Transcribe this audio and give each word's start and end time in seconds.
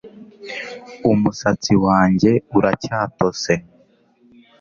Umusatsi 1.11 1.73
wanjye 1.85 2.31
uracyatose 2.57 3.53